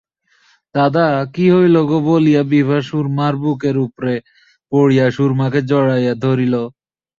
[0.75, 4.13] দাদা, কী হইল গো বলিয়া বিভা সুরমার বুকের উপরে
[4.71, 6.55] পড়িয়া সুরমাকে জড়াইয়া ধরিল।